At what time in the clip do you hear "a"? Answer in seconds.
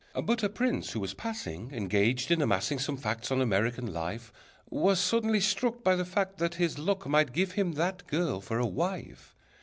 0.41-0.49, 8.57-8.65